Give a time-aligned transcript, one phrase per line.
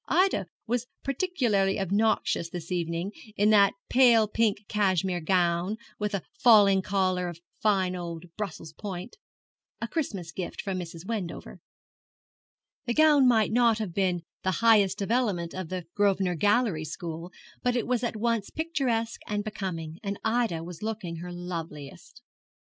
[0.07, 6.81] Ida was particularly obnoxious this evening, in that pale pink cashmere gown, with a falling
[6.81, 9.17] collar of fine old Brussels point,
[9.79, 11.05] a Christmas gift from Mrs.
[11.05, 11.59] Wendover.
[12.87, 17.31] The gown might not be the highest development of the Grosvenor Gallery school,
[17.61, 22.23] but it was at once picturesque and becoming, and Ida was looking her loveliest.